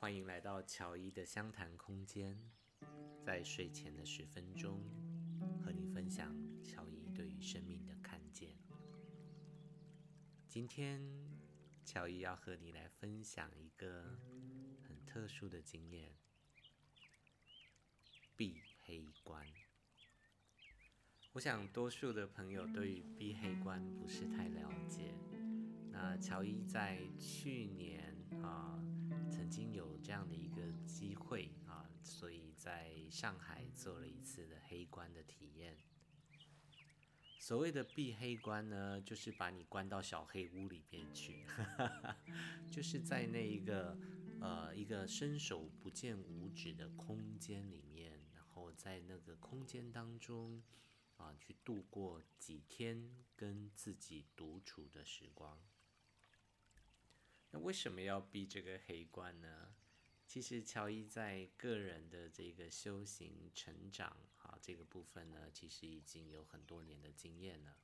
[0.00, 2.34] 欢迎来到乔伊的相谈空间，
[3.22, 4.80] 在睡前的十分钟，
[5.62, 6.34] 和你分享
[6.64, 8.56] 乔伊对于生命的看见。
[10.48, 11.02] 今天，
[11.84, 14.18] 乔伊要和你来分享一个
[14.82, 16.16] 很特殊的经验——
[18.34, 19.46] 闭黑关。
[21.32, 25.14] 我想，多数的朋友对于闭黑关不是太了解。
[25.92, 28.82] 那乔伊在去年啊，
[33.10, 35.76] 上海做了一次的黑关的体验。
[37.38, 41.44] 所谓的闭黑关呢，就是把你关到小黑屋里边去，
[42.70, 43.98] 就是在那一个
[44.40, 50.62] 呃一个伸手不见五指的空间里面，然后在那个空间当中
[51.16, 55.58] 啊，去度过几天跟自己独处的时光。
[57.50, 59.74] 那为什么要闭这个黑关呢？
[60.30, 67.76] 其实乔伊在个人的这个修行成长啊，这个部分呢，其实已经有很多年的经验了。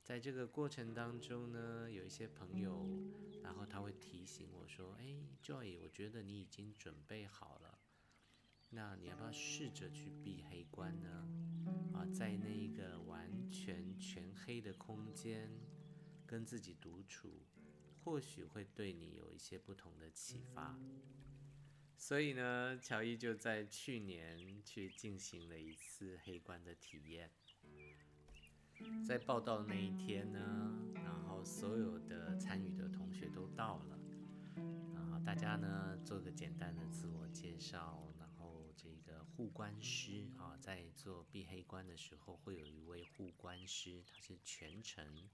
[0.00, 2.88] 在这个过程当中呢，有一些朋友，
[3.42, 7.76] 然后他会提醒我说：“哎，Joy，我觉得你已经准备好了，
[8.70, 11.28] 那你要不要试着去闭黑关呢？
[11.92, 15.50] 啊，在那一个完全全黑的空间，
[16.24, 17.42] 跟自己独处。”
[18.04, 20.78] 或许会对你有一些不同的启发，
[21.96, 27.30] 所以呢，乔伊就在去年去进行了一次黑关的体验。
[29.06, 33.98] 在报到那一天呢，然后所有的参与的同学都到了，
[34.94, 45.28] 然后大家呢做个简单的自我介绍，然后这个护关师啊，在做闭黑关的时候，会有一位护关师，他是全程。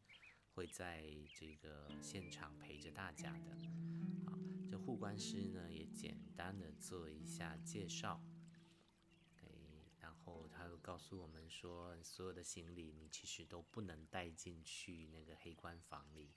[0.52, 3.52] 会在这个现场陪着大家的，
[4.26, 4.36] 啊，
[4.70, 8.22] 这护关师呢也简单的做一下介绍，
[9.42, 9.48] 哎，
[9.98, 16.36] 然后他又告诉我们说，所有的行李你其实都不能带进去那个黑关房里，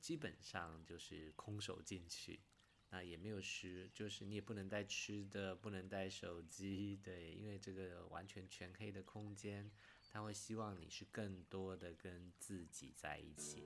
[0.00, 2.44] 基本上就是空手进去，
[2.90, 9.68] 那也没有吃，就是你也不能带吃的，不能带手机，对，因为这个完全全黑的空间。
[10.12, 13.64] 他会希望你是更多的跟自己在一起。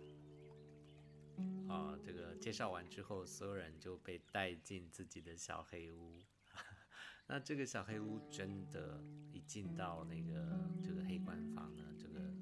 [1.69, 6.23] 啊，这个介绍完之后，所有人就被带进自己的小黑屋。
[7.29, 12.35] 那这个小黑屋真的，一进到那个这个黑关房呢，这个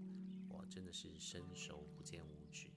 [0.48, 2.68] 我真的是伸手不见五指。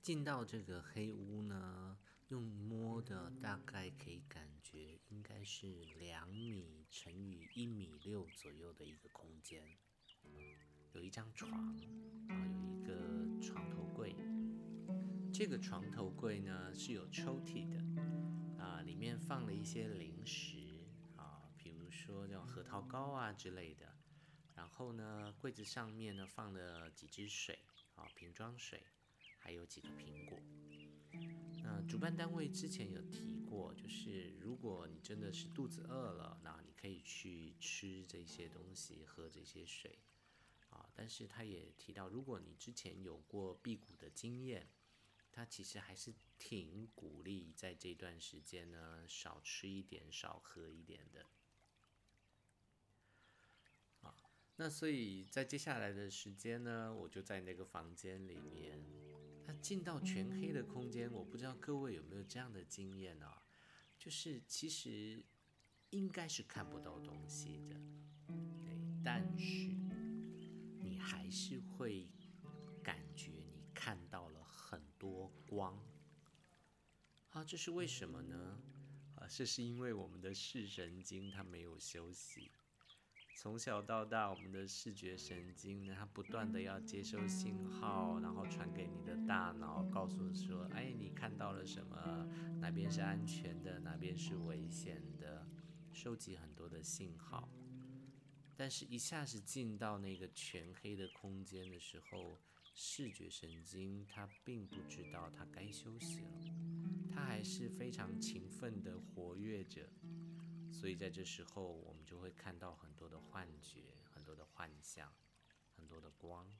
[0.00, 9.62] 进到这个黑屋呢，用摸的大概可以感觉应该是两米乘以一米六左右的一个空间。
[10.92, 14.14] 有一张床，啊，有一个床头柜。
[15.34, 17.76] 这个床头柜呢是有抽屉的，
[18.62, 20.86] 啊，里面放了一些零食，
[21.16, 23.96] 啊，比如说这种核桃糕啊之类的。
[24.54, 27.58] 然后呢，柜子上面呢放了几支水，
[27.96, 28.80] 啊，瓶装水，
[29.40, 30.38] 还有几个苹果。
[31.64, 39.98] 那主办单位之前有提过，就是如果你真的是肚子饿了，那你可以去吃这些东西，喝这些水。
[40.70, 44.68] 啊，但是他也提到，如果你之前有过辟谷的经验，
[45.34, 51.26] 他其实还是挺鼓励在这段时间呢，少吃一点，少喝一点的。
[54.02, 54.14] 啊，
[54.54, 58.80] 那所以在接下来的时间呢，我就在那个房间里面，
[59.44, 63.42] 他进到全黑的空间，我不知道各位有没有这样的经验啊？
[63.98, 65.24] 就是其实
[65.90, 67.74] 应该是看不到东西的，
[68.62, 69.74] 对，但是。
[70.80, 72.06] 你还是会
[75.54, 75.78] 光，
[77.30, 78.58] 啊，这是为什么呢？
[79.14, 82.50] 啊，这是因为我们的视神经它没有休息，
[83.36, 92.28] 从小到大，我们的视觉神经呢，它不断的要接收信号，然后传给你的大脑，告诉说，哎，你看到了什么？
[92.60, 93.78] 哪边是安全的？
[93.78, 95.46] 哪边是危险的？
[95.92, 97.48] 收集很多的信号。
[98.56, 102.40] 但是，一下子进到那个全黑的空间的时候，
[102.74, 106.40] 视觉神经它并不知道它该休息了，
[107.10, 109.88] 它还是非常勤奋地活跃着。
[110.72, 115.14] 所以在这时候，我们就会看到很多的幻觉、很多的幻象、
[115.76, 116.52] 很多的光。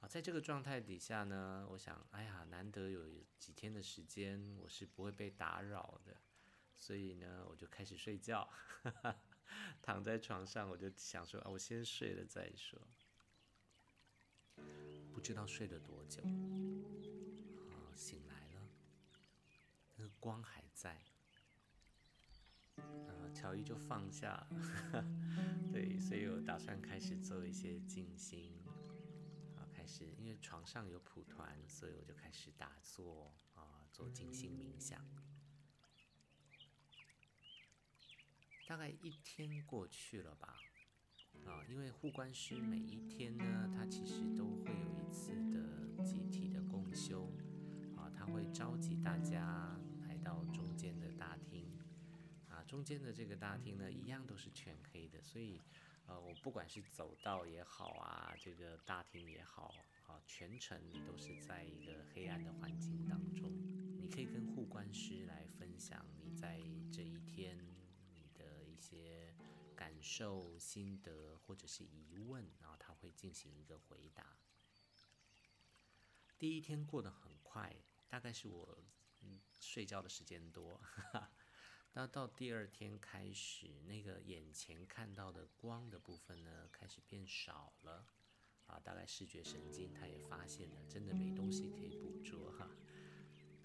[0.00, 3.06] 好，在这个状态底下呢，我想，哎呀，难得有
[3.38, 6.16] 几天的时间，我是不会被打扰的，
[6.76, 8.48] 所以呢，我就开始睡觉。
[9.82, 12.80] 躺在床上，我就想说啊，我先睡了再说。
[15.18, 18.62] 不知道睡了多久，啊，醒来了，
[19.96, 20.96] 那个光还在。
[22.76, 24.48] 呃，乔伊就放下了，
[25.74, 28.62] 对，所以我打算开始做一些静心，
[29.56, 35.04] 啊，开始，因为床上有蒲团，所以我就开始打坐啊，做静心冥想。
[38.68, 40.60] 大概一天过去了吧，
[41.46, 47.30] 啊，因为护观师每一天呢，他其实都会有一次的集体的共修，
[47.96, 51.68] 啊，他会召集大家来到中间的大厅，
[52.48, 55.60] 啊，中间的这个大厅呢，一样都是全黑的，所以，
[56.06, 59.74] 呃，我不管是走道也好啊，这个大厅也好，
[60.06, 63.50] 啊，全程都是在一个黑暗的环境当中，
[64.00, 66.60] 你可以跟护观师来分享你在
[66.92, 67.58] 这一天
[68.12, 68.44] 你的。
[68.68, 69.34] 一些
[69.78, 74.36] 感受、心得或者是疑问，然后他会进行一个回答。
[76.36, 77.76] 第一天过得很快，
[78.08, 78.84] 大概是我
[79.22, 80.80] 嗯睡觉的时间多，
[81.94, 88.04] 那到第二天开始，那个眼前看到的光的部分呢，开始变少了
[88.66, 88.80] 啊。
[88.80, 92.68] 大概视觉神经他也发现了，真的没东西可以捕捉哈。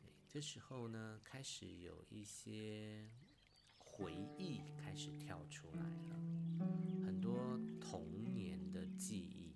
[0.03, 3.09] 对，这时候呢，开始有一些。
[3.95, 6.19] 回忆开始跳出来了，
[7.05, 9.55] 很多童年的记忆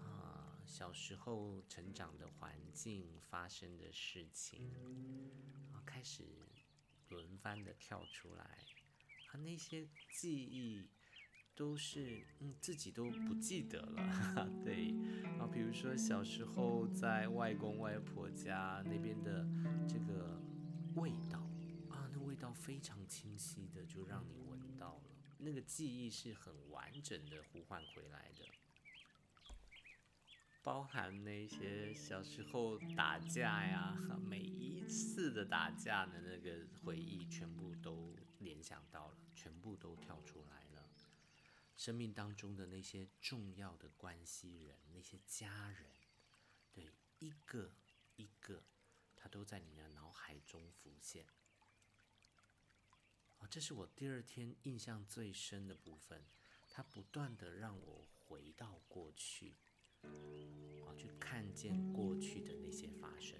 [0.00, 4.72] 啊，小时候成长的环境发生的事情
[5.74, 6.24] 啊，开始
[7.10, 8.44] 轮番的跳出来
[9.30, 10.88] 啊，那些记忆
[11.54, 14.94] 都是嗯自己都不记得了，对
[15.38, 19.46] 啊，比如说小时候在外公外婆家那边的
[19.86, 20.40] 这个
[20.96, 21.47] 味道。
[22.38, 25.02] 到非常清晰的，就让你闻到了。
[25.38, 28.44] 那个记忆是很完整的呼唤回来的，
[30.62, 33.96] 包含那些小时候打架呀，
[34.26, 40.88] 每一次的打架的那个回忆，全部都联想到了，全部都跳出来了。
[41.76, 45.92] 生命当中的那些重要的关系人，那些家人，
[46.72, 47.72] 对，一个
[48.16, 48.64] 一个，
[49.14, 51.24] 他都在你的脑海中浮现。
[53.50, 56.22] 这是我第二天印象最深的部分，
[56.70, 59.56] 它不断的让我回到过去，
[60.02, 63.38] 啊，去看见过去的那些发生。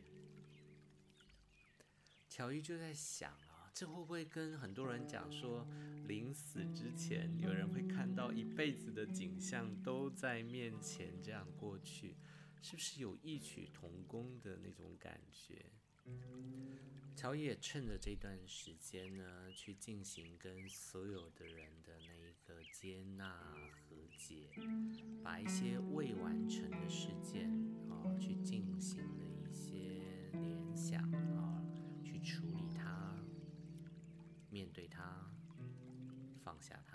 [2.29, 5.67] 乔伊就在想啊，这会不会跟很多人讲说，
[6.07, 12.17] 临死之前有人会看到一辈子的景象都在面前这样过去，
[12.63, 15.71] 是不是有异曲同工的那种感觉？
[17.15, 23.29] 乔伊也趁着这段时间呢，去进行跟所有的人的那一个接纳
[23.73, 24.49] 和解，
[25.23, 27.51] 把一些未完成的事件
[27.91, 31.03] 啊，去进行了一些联想
[31.35, 31.61] 啊，
[32.05, 33.17] 去处理它，
[34.49, 35.29] 面对它，
[36.41, 36.88] 放下它。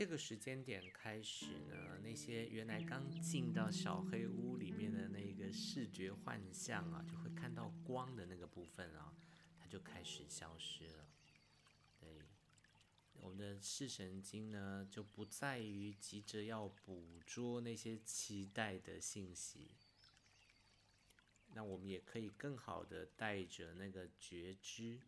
[0.00, 9.14] 这个时间点开始呢，那些原来刚进到小黑屋里面的那个视觉幻象啊，就会看到光的那个部分啊，
[9.58, 11.06] 它就开始消失了。
[11.98, 12.08] 对，
[13.12, 19.72] 我们的视神经呢，就不在于急着要捕捉那些期待的信息，
[21.52, 24.98] 那我们也可以更好的带着那个觉知。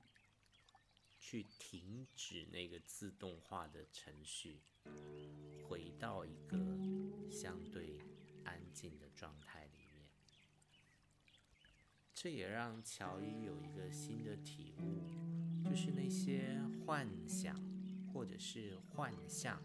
[1.22, 4.60] 去停止那个自动化的程序，
[5.68, 6.58] 回到一个
[7.30, 7.96] 相对
[8.42, 10.04] 安静的状态里面。
[12.12, 17.56] 这也让乔伊有一个新的体悟，就是那些幻想
[18.12, 19.62] 或者是幻象，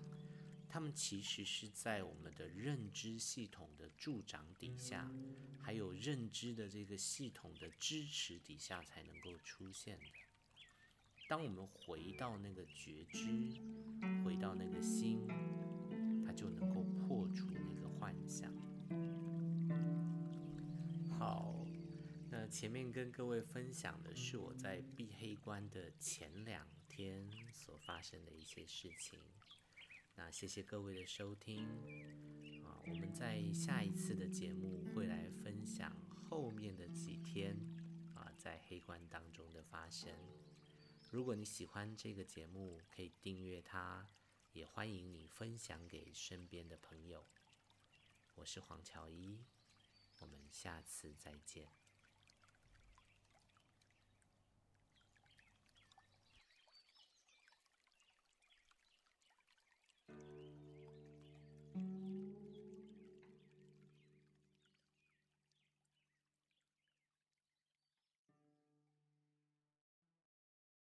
[0.70, 5.10] 它们其实是在我们的认知系统的助长底下，
[5.60, 10.27] 还有认知的这个系统的支持底下才能够出现的。
[11.28, 13.28] 当我们回到那个觉知，
[14.24, 15.28] 回到那个心，
[16.26, 18.50] 它就能够破除那个幻想。
[21.20, 21.68] 好，
[22.30, 29.20] 那前面跟各位分享的是我在闭黑关的前两天所发生的一些事情。
[30.16, 31.68] 那谢谢各位的收听
[32.64, 35.92] 啊，我们在下一次的节目会来分享
[36.30, 37.58] 后面的几天
[38.16, 40.10] 啊，在黑关当中的发生。
[41.10, 44.10] 如果你喜欢这个节目，可以订阅它，
[44.52, 47.26] 也欢迎你分享给身边的朋友。
[48.36, 49.40] 我是黄乔一，
[50.20, 51.87] 我们下次再见。